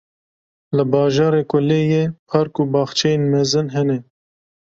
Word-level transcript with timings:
Li 0.77 0.83
bajarê 0.91 1.41
ku 1.49 1.57
lê 1.67 1.81
ye, 1.91 2.03
park 2.29 2.53
û 2.61 2.63
baxçeyên 2.73 3.21
mezin 3.33 3.67
hene. 3.75 3.97